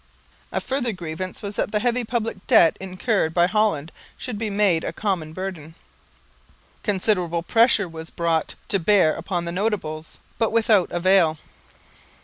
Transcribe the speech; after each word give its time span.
A 0.51 0.59
further 0.59 0.93
grievance 0.93 1.43
was 1.43 1.57
that 1.57 1.71
the 1.71 1.77
heavy 1.79 2.03
public 2.03 2.47
debt 2.47 2.75
incurred 2.81 3.35
by 3.35 3.45
Holland 3.45 3.91
should 4.17 4.39
be 4.39 4.49
made 4.49 4.83
a 4.83 4.91
common 4.91 5.31
burden. 5.31 5.75
Considerable 6.81 7.43
pressure 7.43 7.87
was 7.87 8.09
brought 8.09 8.55
to 8.69 8.79
bear 8.79 9.13
upon 9.13 9.45
the 9.45 9.51
notables, 9.51 10.17
but 10.39 10.51
without 10.51 10.91
avail. 10.91 11.37